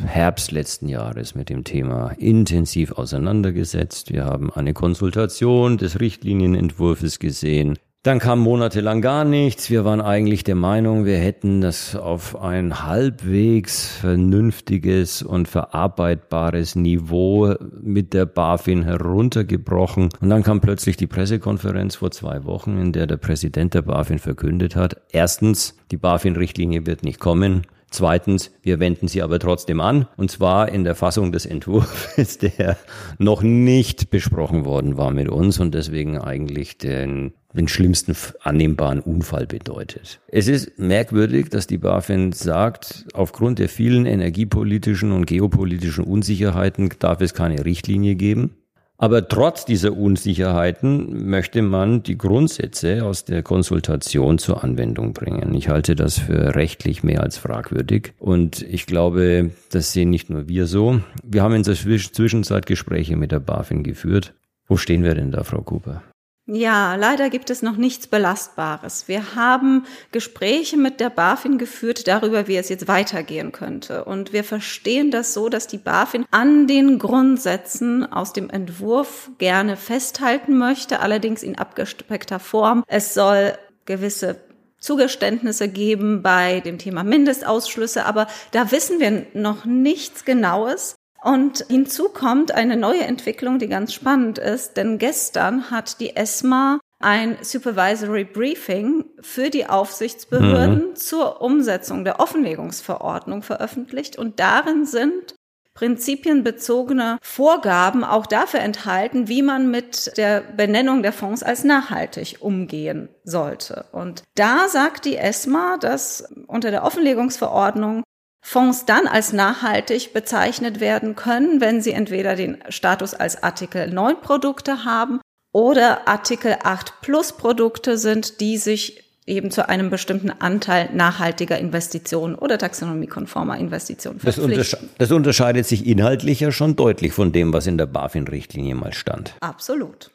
Herbst 0.07 0.53
letzten 0.53 0.89
Jahres 0.89 1.35
mit 1.35 1.51
dem 1.51 1.65
Thema 1.65 2.13
intensiv 2.19 2.93
auseinandergesetzt. 2.93 4.13
Wir 4.13 4.25
haben 4.25 4.51
eine 4.51 4.73
Konsultation 4.73 5.77
des 5.77 6.01
Richtlinienentwurfs 6.01 7.19
gesehen. 7.19 7.79
Dann 8.05 8.19
kam 8.19 8.41
monatelang 8.41 9.01
gar 9.01 9.25
nichts. 9.25 9.71
Wir 9.71 9.87
waren 9.87 10.03
eigentlich 10.03 10.45
der 10.45 10.57
Meinung, 10.57 11.07
wir 11.07 11.17
hätten 11.17 11.63
das 11.63 11.97
auf 11.97 12.39
ein 12.39 12.85
halbwegs 12.85 13.87
vernünftiges 13.97 15.23
und 15.23 15.49
verarbeitbares 15.49 16.77
Niveau 16.77 17.55
mit 17.81 18.13
der 18.13 18.27
BaFin 18.27 18.83
heruntergebrochen. 18.83 20.11
Und 20.21 20.29
dann 20.29 20.43
kam 20.43 20.61
plötzlich 20.61 20.99
die 20.99 21.07
Pressekonferenz 21.07 21.97
vor 21.97 22.11
zwei 22.11 22.45
Wochen, 22.45 22.77
in 22.77 22.93
der 22.93 23.07
der 23.07 23.17
Präsident 23.17 23.73
der 23.73 23.81
BaFin 23.81 24.19
verkündet 24.19 24.77
hat, 24.77 25.01
erstens, 25.11 25.75
die 25.91 25.97
BaFin-Richtlinie 25.97 26.85
wird 26.85 27.05
nicht 27.05 27.21
kommen. 27.21 27.63
Zweitens, 27.95 28.51
wir 28.61 28.81
wenden 28.81 29.07
sie 29.07 29.23
aber 29.23 29.39
trotzdem 29.39 29.79
an, 29.79 30.09
und 30.17 30.29
zwar 30.29 30.69
in 30.69 30.83
der 30.83 30.97
Fassung 30.97 31.31
des 31.31 31.47
Entwurfs, 31.47 32.39
der 32.39 32.77
noch 33.19 33.41
nicht 33.43 34.11
besprochen 34.11 34.65
worden 34.65 34.97
war 34.97 35.13
mit 35.13 35.29
uns 35.29 35.61
und 35.61 35.75
deswegen 35.77 36.19
eigentlich 36.19 36.77
den 36.77 37.35
den 37.53 37.69
schlimmsten 37.69 38.17
annehmbaren 38.43 38.99
Unfall 38.99 39.47
bedeutet. 39.47 40.19
Es 40.27 40.49
ist 40.49 40.77
merkwürdig, 40.77 41.51
dass 41.51 41.69
die 41.69 41.79
BaFin 41.79 42.33
sagt, 42.33 43.07
aufgrund 43.15 43.61
der 43.61 43.69
vielen 43.69 44.07
energiepolitischen 44.07 45.13
und 45.13 45.27
geopolitischen 45.27 46.03
Unsicherheiten 46.03 46.91
darf 46.99 47.21
es 47.21 47.33
keine 47.33 47.65
Richtlinie 47.65 48.17
geben. 48.17 48.57
Aber 48.97 49.29
trotz 49.29 49.65
dieser 49.65 49.97
Unsicherheiten 49.97 51.29
möchte 51.29 51.63
man 51.63 52.05
die 52.05 52.17
Grundsätze 52.17 53.05
aus 53.05 53.25
der 53.25 53.43
Konsultation 53.43 54.39
zur 54.39 54.63
Anwendung 54.63 55.13
bringen. 55.13 55.53
Ich 55.55 55.69
halte 55.69 55.97
das 55.97 56.19
für 56.19 56.55
rechtlich 56.55 57.03
mehr 57.03 57.23
als 57.23 57.37
fragwürdig. 57.37 58.13
Und 58.19 58.63
ich 58.63 58.87
glaube, 58.87 59.51
das 59.71 59.93
sehen 59.93 60.11
nicht 60.11 60.31
nur 60.31 60.49
wir 60.49 60.67
so. 60.67 61.01
Wir 61.25 61.43
haben 61.43 61.55
in 61.55 61.65
der 61.65 61.75
Zwischenzeit 61.75 62.67
Gespräche 62.67 63.17
mit 63.17 63.33
der 63.33 63.41
BaFin 63.41 63.83
geführt. 63.83 64.33
Wo 64.69 64.77
stehen 64.77 65.03
wir 65.03 65.15
denn 65.15 65.33
da, 65.33 65.43
Frau 65.43 65.61
Cooper? 65.61 66.03
Ja, 66.47 66.95
leider 66.97 67.31
gibt 67.31 67.49
es 67.49 67.63
noch 67.63 67.77
nichts 67.79 68.07
Belastbares. 68.07 69.09
Wir 69.09 69.35
haben 69.35 69.87
Gespräche 70.13 70.77
mit 70.77 71.01
der 71.01 71.09
BaFin 71.09 71.57
geführt 71.57 72.07
darüber, 72.07 72.47
wie 72.49 72.59
es 72.59 72.69
jetzt 72.69 72.87
weitergehen 72.87 73.51
könnte. 73.51 74.05
Und 74.05 74.35
wir 74.35 74.45
verstehen 74.45 75.11
das 75.11 75.33
so, 75.33 75.49
dass 75.49 75.69
die 75.69 75.79
BaFin 75.79 76.27
an 76.31 76.67
den 76.67 76.99
Grundsätzen 76.99 78.05
aus 78.05 78.35
dem 78.35 78.51
Entwurf 78.51 79.31
gerne 79.39 79.79
festhalten 79.79 80.59
möchte, 80.59 81.01
allerdings 81.01 81.43
in 81.43 81.57
abgespeckter 81.57 82.39
Form. 82.39 82.85
Es 82.89 83.15
soll 83.15 83.55
gewisse 83.87 84.37
Zugeständnisse 84.79 85.69
geben 85.69 86.23
bei 86.23 86.61
dem 86.61 86.77
Thema 86.77 87.05
Mindestausschlüsse, 87.05 88.05
aber 88.05 88.27
da 88.51 88.71
wissen 88.71 89.01
wir 89.01 89.25
noch 89.33 89.65
nichts 89.65 90.27
Genaues. 90.27 90.97
Und 91.25 91.65
hinzu 91.69 92.11
kommt 92.11 92.53
eine 92.53 92.77
neue 92.77 93.01
Entwicklung, 93.01 93.59
die 93.59 93.69
ganz 93.69 93.95
spannend 93.95 94.37
ist, 94.37 94.77
denn 94.77 94.99
gestern 94.99 95.71
hat 95.71 95.99
die 96.01 96.15
ESMA 96.15 96.81
ein 97.01 97.39
Supervisory 97.41 98.25
Briefing 98.25 99.07
für 99.21 99.49
die 99.49 99.67
Aufsichtsbehörden 99.67 100.91
mhm. 100.91 100.97
zur 100.97 101.41
Umsetzung 101.41 102.05
der 102.05 102.21
Offenlegungsverordnung 102.21 103.43
veröffentlicht 103.43 104.19
und 104.19 104.39
darin 104.39 104.85
sind 104.85 105.35
prinzipienbezogene 105.73 107.19
Vorgaben 107.23 108.05
auch 108.05 108.27
dafür 108.27 108.61
enthalten, 108.61 109.27
wie 109.27 109.43
man 109.43 109.71
mit 109.71 110.17
der 110.19 110.41
Benennung 110.41 111.03
der 111.03 111.13
Fonds 111.13 111.43
als 111.43 111.65
nachhaltig 111.65 112.37
umgehen 112.41 113.09
sollte. 113.25 113.87
Und 113.93 114.23
da 114.37 114.69
sagt 114.69 115.05
die 115.05 115.17
ESMA, 115.17 115.79
dass 115.79 116.33
unter 116.47 116.71
der 116.71 116.85
Offenlegungsverordnung 116.85 118.05
Fonds 118.47 118.85
dann 118.85 119.07
als 119.07 119.33
nachhaltig 119.33 120.13
bezeichnet 120.13 120.79
werden 120.79 121.17
können, 121.17 121.63
wenn 121.63 121.81
sie 121.81 121.93
entweder 121.93 122.37
den 122.37 122.59
Status 122.69 123.15
als 123.15 123.43
Artikel 123.43 123.91
9 123.91 124.21
Produkte 124.21 124.85
haben 124.85 125.19
oder 125.51 126.07
Artikel 126.07 126.57
8 126.63 127.01
Plus 127.01 127.33
Produkte 127.33 127.97
sind, 127.97 128.41
die 128.41 128.59
sich 128.59 129.03
eben 129.27 129.51
zu 129.51 129.67
einem 129.67 129.89
bestimmten 129.89 130.31
Anteil 130.31 130.91
nachhaltiger 130.93 131.59
Investitionen 131.59 132.35
oder 132.35 132.59
taxonomiekonformer 132.59 133.57
Investitionen 133.57 134.21
verpflichten. 134.21 134.51
Das, 134.51 134.75
untersche 134.75 134.95
das 134.99 135.11
unterscheidet 135.11 135.67
sich 135.67 135.87
inhaltlich 135.87 136.41
ja 136.41 136.53
schon 136.53 136.77
deutlich 136.77 137.15
von 137.15 137.33
dem, 137.33 137.55
was 137.55 137.67
in 137.67 137.79
der 137.79 137.87
BaFin-Richtlinie 137.87 138.75
mal 138.75 138.93
stand. 138.93 139.35
Absolut. 139.41 140.11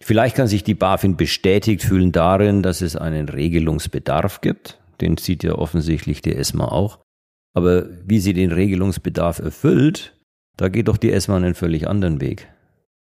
Vielleicht 0.00 0.34
kann 0.34 0.46
sich 0.48 0.64
die 0.64 0.74
BaFin 0.74 1.18
bestätigt 1.18 1.82
fühlen 1.82 2.10
darin, 2.10 2.62
dass 2.62 2.80
es 2.80 2.96
einen 2.96 3.28
Regelungsbedarf 3.28 4.40
gibt. 4.40 4.78
Den 5.02 5.18
sieht 5.18 5.44
ja 5.44 5.56
offensichtlich 5.56 6.22
die 6.22 6.34
ESMA 6.34 6.68
auch. 6.68 7.00
Aber 7.56 7.86
wie 8.04 8.20
sie 8.20 8.34
den 8.34 8.52
Regelungsbedarf 8.52 9.38
erfüllt, 9.38 10.12
da 10.58 10.68
geht 10.68 10.88
doch 10.88 10.98
die 10.98 11.10
ESMA 11.10 11.38
einen 11.38 11.54
völlig 11.54 11.88
anderen 11.88 12.20
Weg. 12.20 12.48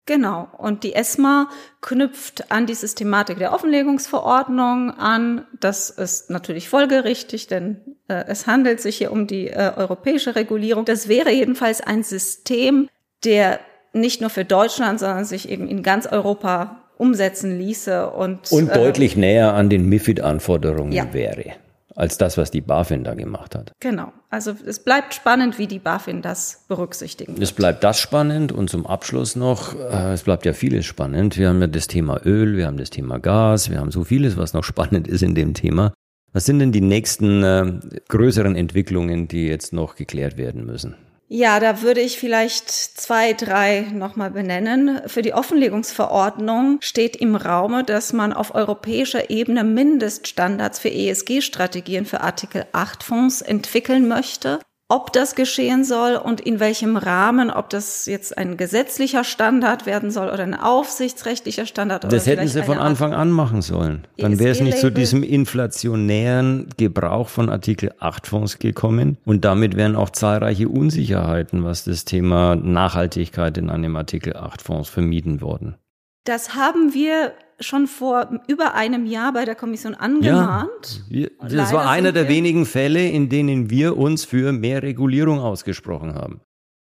Genau. 0.05 0.50
Und 0.57 0.83
die 0.83 0.95
ESMA 0.95 1.47
knüpft 1.79 2.51
an 2.51 2.65
die 2.65 2.73
Systematik 2.73 3.38
der 3.38 3.53
Offenlegungsverordnung 3.53 4.91
an. 4.91 5.45
Das 5.62 5.89
ist 5.89 6.29
natürlich 6.29 6.67
folgerichtig, 6.67 7.47
denn 7.47 7.77
äh, 8.09 8.25
es 8.27 8.45
handelt 8.45 8.81
sich 8.81 8.97
hier 8.97 9.13
um 9.13 9.27
die 9.27 9.47
äh, 9.47 9.71
europäische 9.77 10.35
Regulierung. 10.35 10.83
Das 10.83 11.07
wäre 11.07 11.31
jedenfalls 11.31 11.79
ein 11.79 12.03
System, 12.03 12.89
der 13.23 13.62
nicht 13.93 14.19
nur 14.19 14.29
für 14.29 14.43
Deutschland, 14.43 15.00
sondern 15.00 15.23
sich 15.23 15.47
eben 15.47 15.69
in 15.69 15.83
ganz 15.83 16.05
Europa 16.05 16.83
umsetzen 16.97 17.57
ließe 17.57 18.09
und, 18.09 18.51
und 18.51 18.67
äh, 18.67 18.73
deutlich 18.73 19.15
näher 19.15 19.53
an 19.53 19.69
den 19.69 19.88
MIFID-Anforderungen 19.88 20.91
ja. 20.91 21.13
wäre 21.13 21.53
als 21.95 22.17
das, 22.17 22.38
was 22.38 22.51
die 22.51 22.62
BaFin 22.62 23.03
da 23.03 23.13
gemacht 23.13 23.55
hat. 23.55 23.73
Genau. 23.79 24.12
Also 24.29 24.55
es 24.65 24.83
bleibt 24.83 25.13
spannend, 25.13 25.59
wie 25.59 25.67
die 25.67 25.79
BaFin 25.79 26.21
das 26.21 26.65
berücksichtigen. 26.67 27.33
Wird. 27.33 27.43
Es 27.43 27.51
bleibt 27.51 27.83
das 27.83 28.00
spannend 28.00 28.51
und 28.51 28.69
zum 28.69 28.85
Abschluss 28.85 29.35
noch, 29.35 29.75
äh, 29.75 30.13
es 30.13 30.23
bleibt 30.23 30.45
ja 30.45 30.53
vieles 30.53 30.85
spannend. 30.85 31.38
Wir 31.38 31.50
haben 31.50 31.62
ja 31.62 31.67
das 31.67 31.88
Thema 31.88 32.19
Öl, 32.25 32.57
wir 32.57 32.67
haben 32.67 32.77
das 32.77 32.89
Thema 32.89 33.19
Gas, 33.19 33.69
wir 33.69 33.79
haben 33.79 33.91
so 33.91 34.03
vieles, 34.03 34.38
was 34.38 34.53
noch 34.53 34.63
spannend 34.63 35.07
ist 35.07 35.23
in 35.23 35.35
dem 35.35 35.53
Thema. 35.53 35.93
Was 36.31 36.45
sind 36.45 36.59
denn 36.59 36.71
die 36.71 36.81
nächsten 36.81 37.43
äh, 37.43 37.79
größeren 38.09 38.55
Entwicklungen, 38.55 39.27
die 39.27 39.45
jetzt 39.45 39.71
noch 39.71 39.95
geklärt 39.95 40.38
werden 40.38 40.65
müssen? 40.65 40.95
Ja, 41.35 41.59
da 41.59 41.81
würde 41.81 41.99
ich 41.99 42.19
vielleicht 42.19 42.69
zwei, 42.69 43.33
drei 43.33 43.87
nochmal 43.91 44.29
benennen. 44.29 45.01
Für 45.07 45.23
die 45.23 45.33
Offenlegungsverordnung 45.33 46.77
steht 46.79 47.15
im 47.15 47.35
Raume, 47.35 47.83
dass 47.83 48.13
man 48.13 48.33
auf 48.33 48.53
europäischer 48.53 49.31
Ebene 49.31 49.63
Mindeststandards 49.63 50.77
für 50.77 50.91
ESG-Strategien 50.91 52.05
für 52.05 52.21
Artikel 52.21 52.67
8 52.71 53.01
Fonds 53.01 53.41
entwickeln 53.41 54.07
möchte 54.07 54.59
ob 54.93 55.12
das 55.12 55.33
geschehen 55.33 55.83
soll 55.83 56.15
und 56.15 56.39
in 56.39 56.59
welchem 56.59 56.97
Rahmen, 56.97 57.50
ob 57.50 57.71
das 57.71 58.05
jetzt 58.05 58.38
ein 58.38 58.57
gesetzlicher 58.57 59.23
Standard 59.23 59.88
werden 59.88 60.12
soll 60.12 60.27
oder 60.27 60.43
ein 60.43 60.53
aufsichtsrechtlicher 60.53 61.65
Standard. 61.65 62.03
Das 62.12 62.27
hätten 62.27 62.47
sie 62.47 62.62
von 62.62 62.77
Anfang 62.77 63.12
an 63.12 63.31
machen 63.31 63.63
sollen. 63.63 64.05
Dann 64.17 64.38
wäre 64.38 64.51
es 64.51 64.62
nicht 64.62 64.77
zu 64.77 64.91
diesem 64.91 65.23
inflationären 65.23 66.69
Gebrauch 66.77 67.29
von 67.29 67.50
Artikel 67.50 67.91
8 67.97 68.27
Fonds 68.27 68.59
gekommen 68.59 69.17
und 69.25 69.43
damit 69.43 69.75
wären 69.75 69.95
auch 69.95 70.12
zahlreiche 70.12 70.69
Unsicherheiten, 70.69 71.63
was 71.63 71.85
das 71.85 72.05
Thema 72.05 72.55
Nachhaltigkeit 72.55 73.57
in 73.57 73.71
einem 73.71 73.95
Artikel 73.95 74.38
8 74.38 74.62
Fonds 74.62 74.89
vermieden 74.89 75.41
worden. 75.41 75.75
Das 76.25 76.53
haben 76.53 76.93
wir 76.93 77.33
schon 77.60 77.88
vor 77.88 78.41
über 78.48 78.74
einem 78.74 79.05
Jahr 79.05 79.33
bei 79.33 79.45
der 79.45 79.55
Kommission 79.55 79.95
angemahnt. 79.95 81.03
Ja, 81.10 81.27
das 81.39 81.74
war 81.74 81.89
einer 81.89 82.12
der 82.12 82.27
wenigen 82.27 82.65
Fälle, 82.65 83.07
in 83.07 83.29
denen 83.29 83.69
wir 83.69 83.98
uns 83.98 84.25
für 84.25 84.51
mehr 84.51 84.83
Regulierung 84.83 85.39
ausgesprochen 85.39 86.13
haben. 86.15 86.41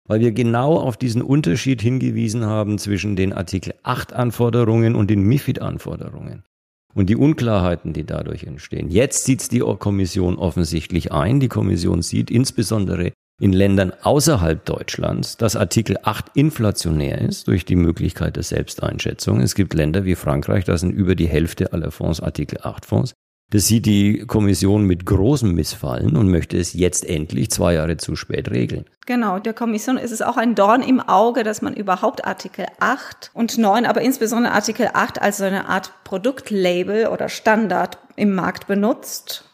Weil 0.08 0.22
wir 0.22 0.32
genau 0.32 0.78
auf 0.78 0.96
diesen 0.98 1.22
Unterschied 1.22 1.82
hingewiesen 1.82 2.46
haben 2.46 2.78
zwischen 2.78 3.16
den 3.16 3.34
Artikel 3.34 3.74
8 3.84 4.14
Anforderungen 4.14 4.96
und 4.96 5.10
den 5.10 5.22
MIFID 5.24 5.62
Anforderungen. 5.62 6.44
Und 6.94 7.10
die 7.10 7.16
Unklarheiten, 7.16 7.94
die 7.94 8.06
dadurch 8.06 8.46
entstehen. 8.46 8.90
Jetzt 8.90 9.26
sieht 9.26 9.42
es 9.42 9.50
die 9.50 9.60
Kommission 9.60 10.38
offensichtlich 10.38 11.12
ein. 11.12 11.40
Die 11.40 11.50
Kommission 11.50 12.02
sieht 12.02 12.32
insbesondere 12.32 13.12
in 13.39 13.53
Ländern 13.53 13.94
außerhalb 14.01 14.65
Deutschlands, 14.65 15.38
dass 15.38 15.56
Artikel 15.56 15.98
8 16.01 16.32
inflationär 16.34 17.22
ist 17.22 17.48
durch 17.48 17.65
die 17.65 17.75
Möglichkeit 17.75 18.36
der 18.36 18.44
Selbsteinschätzung. 18.44 19.41
Es 19.41 19.53
gibt 19.53 19.74
Länder 19.74 20.06
wie 20.06 20.15
Frankreich, 20.15 20.65
da 20.65 20.77
sind 20.77 20.91
über 20.91 21.15
die 21.15 21.27
Hälfte 21.27 21.72
aller 21.72 21.91
Fonds 21.91 22.20
Artikel 22.20 22.60
8 22.63 22.86
Fonds. 22.86 23.13
Das 23.50 23.65
sieht 23.65 23.86
die 23.86 24.25
Kommission 24.25 24.84
mit 24.84 25.06
großem 25.06 25.53
Missfallen 25.56 26.17
und 26.17 26.29
möchte 26.29 26.58
es 26.58 26.74
jetzt 26.74 27.06
endlich 27.06 27.50
zwei 27.50 27.75
Jahre 27.75 27.96
zu 27.96 28.17
spät 28.17 28.51
regeln. 28.51 28.84
Genau, 29.06 29.39
der 29.39 29.53
Kommission 29.53 29.98
ist 29.98 30.12
es 30.12 30.22
auch 30.22 30.36
ein 30.36 30.53
Dorn 30.53 30.82
im 30.82 31.00
Auge, 31.00 31.44
dass 31.44 31.62
man 31.62 31.74
überhaupt 31.74 32.25
Artikel 32.25 32.65
8 32.82 33.32
und 33.34 33.58
9, 33.58 33.86
aber 33.86 34.01
insbesondere 34.01 34.51
Artikel 34.51 34.89
8 34.94 35.22
als 35.22 35.38
so 35.38 35.46
eine 35.46 35.70
Art 35.70 35.94
Produktlabel 36.03 37.08
oder 37.08 37.29
Standard 37.29 38.00
im 38.17 38.36
Markt 38.36 38.67
benutzt 38.67 39.47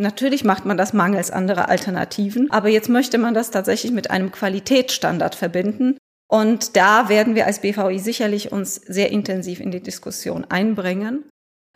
Natürlich 0.00 0.44
macht 0.44 0.64
man 0.64 0.78
das 0.78 0.94
mangels 0.94 1.30
anderer 1.30 1.68
Alternativen, 1.68 2.50
aber 2.50 2.70
jetzt 2.70 2.88
möchte 2.88 3.18
man 3.18 3.34
das 3.34 3.50
tatsächlich 3.50 3.92
mit 3.92 4.10
einem 4.10 4.32
Qualitätsstandard 4.32 5.34
verbinden. 5.34 5.98
Und 6.26 6.74
da 6.74 7.10
werden 7.10 7.34
wir 7.34 7.44
als 7.44 7.60
BVI 7.60 7.98
sicherlich 7.98 8.50
uns 8.50 8.76
sehr 8.76 9.10
intensiv 9.10 9.60
in 9.60 9.70
die 9.70 9.82
Diskussion 9.82 10.46
einbringen. 10.48 11.24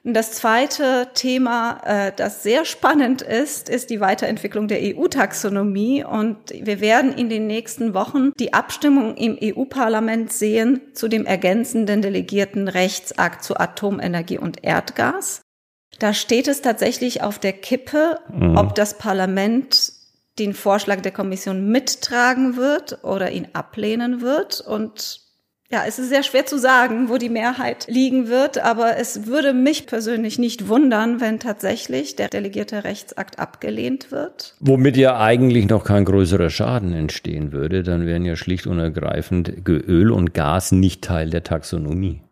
Das 0.05 0.33
zweite 0.33 1.09
Thema, 1.13 1.83
äh, 1.85 2.13
das 2.17 2.43
sehr 2.43 2.65
spannend 2.65 3.21
ist, 3.21 3.69
ist 3.69 3.91
die 3.91 4.01
Weiterentwicklung 4.01 4.69
der 4.69 4.81
EU-Taxonomie. 4.81 6.05
Und 6.05 6.39
wir 6.51 6.81
werden 6.81 7.13
in 7.13 7.29
den 7.29 7.47
nächsten 7.47 7.93
Wochen 7.93 8.33
die 8.39 8.55
Abstimmung 8.55 9.17
im 9.17 9.37
EU-Parlament 9.43 10.33
sehen 10.33 10.81
zu 10.95 11.09
dem 11.09 11.27
ergänzenden 11.27 12.01
delegierten 12.01 12.69
Rechtsakt 12.69 13.45
zu 13.45 13.59
Atomenergie 13.61 14.39
und 14.39 14.65
Erdgas. 14.65 15.44
Da 15.99 16.13
steht 16.15 16.49
es 16.49 16.63
tatsächlich 16.63 17.23
auf 17.23 17.39
der 17.39 17.53
Kippe, 17.53 18.19
mhm. 18.33 18.57
ob 18.57 18.75
das 18.75 18.99
Parlament 18.99 19.93
den 20.39 20.53
Vorschlag 20.53 21.01
der 21.01 21.13
Kommission 21.13 21.69
mittragen 21.69 22.57
wird 22.57 23.05
oder 23.05 23.31
ihn 23.31 23.49
ablehnen 23.53 24.21
wird. 24.21 24.61
Und 24.61 25.21
ja, 25.71 25.83
es 25.87 25.99
ist 25.99 26.09
sehr 26.09 26.23
schwer 26.23 26.45
zu 26.45 26.59
sagen, 26.59 27.09
wo 27.09 27.17
die 27.17 27.29
Mehrheit 27.29 27.87
liegen 27.89 28.29
wird, 28.29 28.59
aber 28.59 28.97
es 28.97 29.27
würde 29.27 29.53
mich 29.53 29.87
persönlich 29.87 30.39
nicht 30.39 30.69
wundern, 30.69 31.21
wenn 31.21 31.41
tatsächlich 31.41 32.17
der 32.17 32.29
delegierte 32.29 32.85
Rechtsakt 32.85 33.39
abgelehnt 33.39 34.13
wird. 34.13 34.55
Womit 34.61 34.97
ja 34.97 35.19
eigentlich 35.19 35.69
noch 35.69 35.85
kein 35.85 36.05
größerer 36.05 36.51
Schaden 36.51 36.93
entstehen 36.93 37.53
würde, 37.53 37.83
dann 37.83 38.07
wären 38.07 38.25
ja 38.25 38.37
schlicht 38.37 38.67
und 38.67 38.79
ergreifend 38.79 39.53
Öl 39.67 40.11
und 40.11 40.35
Gas 40.35 40.71
nicht 40.71 41.03
Teil 41.03 41.31
der 41.31 41.45
Taxonomie. 41.45 42.23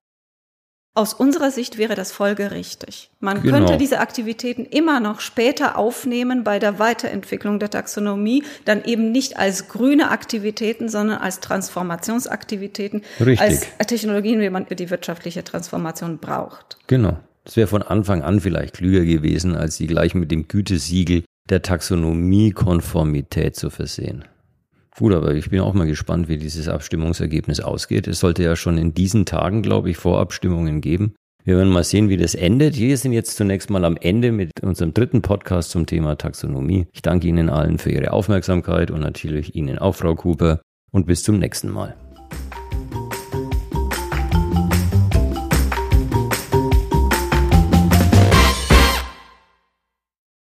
Aus 0.95 1.15
unserer 1.15 1.51
Sicht 1.51 1.79
wäre 1.79 1.95
das 1.95 2.13
folgerichtig. 2.13 3.11
Man 3.19 3.41
genau. 3.41 3.57
könnte 3.57 3.79
diese 3.79 4.01
Aktivitäten 4.01 4.67
immer 4.67 5.01
noch 5.01 5.21
später 5.21 5.79
aufnehmen 5.79 6.45
bei 6.45 6.59
der 6.59 6.79
Weiterentwicklung 6.79 7.59
der 7.59 7.71
Taxonomie, 7.71 8.45
dann 8.67 8.85
eben 8.85 9.11
nicht 9.11 9.39
als 9.39 9.69
grüne 9.69 10.11
Aktivitäten, 10.11 10.91
sondern 10.91 11.17
als 11.19 11.41
Transformationsaktivitäten, 11.41 13.01
Richtig. 13.21 13.41
als 13.41 13.67
Technologien, 13.87 14.41
wie 14.41 14.51
man 14.51 14.67
die 14.67 14.91
wirtschaftliche 14.91 15.43
Transformation 15.45 16.19
braucht. 16.19 16.77
Genau. 16.89 17.17
Das 17.45 17.57
wäre 17.57 17.69
von 17.69 17.83
Anfang 17.83 18.23
an 18.23 18.41
vielleicht 18.41 18.75
klüger 18.75 19.05
gewesen, 19.05 19.57
als 19.57 19.77
sie 19.77 19.87
gleich 19.87 20.15
mit 20.15 20.31
dem 20.31 20.47
Gütesiegel 20.47 21.25
der 21.49 21.63
Taxonomiekonformität 21.63 23.57
zu 23.57 23.71
versehen. 23.71 24.27
Gut, 24.99 25.15
aber 25.15 25.35
ich 25.35 25.49
bin 25.49 25.61
auch 25.61 25.73
mal 25.73 25.87
gespannt, 25.87 26.29
wie 26.29 26.37
dieses 26.37 26.69
Abstimmungsergebnis 26.69 27.61
ausgeht. 27.61 28.07
Es 28.07 28.21
sollte 28.21 28.43
ja 28.43 28.57
schon 28.57 28.77
in 28.77 28.93
diesen 28.93 29.25
Tagen, 29.25 29.63
glaube 29.63 29.91
ich, 29.91 29.97
Vorabstimmungen 29.97 30.81
geben. 30.81 31.15
Wir 31.45 31.57
werden 31.57 31.73
mal 31.73 31.83
sehen, 31.83 32.09
wie 32.09 32.17
das 32.17 32.35
endet. 32.35 32.79
Wir 32.79 32.97
sind 32.97 33.13
jetzt 33.13 33.37
zunächst 33.37 33.69
mal 33.69 33.85
am 33.85 33.97
Ende 33.97 34.31
mit 34.31 34.53
unserem 34.63 34.95
dritten 34.95 35.23
Podcast 35.23 35.71
zum 35.71 35.87
Thema 35.87 36.17
Taxonomie. 36.17 36.87
Ich 36.93 37.03
danke 37.03 37.27
Ihnen 37.27 37.49
allen 37.49 37.79
für 37.79 37.91
Ihre 37.91 38.13
Aufmerksamkeit 38.13 38.91
und 38.91 39.01
natürlich 39.01 39.57
Ihnen 39.57 39.79
auch, 39.79 39.97
Frau 39.97 40.15
Cooper. 40.15 40.61
Und 40.93 41.07
bis 41.07 41.23
zum 41.23 41.39
nächsten 41.39 41.71
Mal. 41.71 41.97